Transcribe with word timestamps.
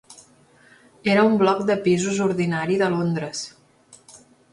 Era 1.15 1.25
un 1.27 1.35
bloc 1.41 1.61
de 1.67 1.75
pisos 1.83 2.21
ordinari 2.29 2.79
de 2.83 2.87
Londres. 2.95 3.43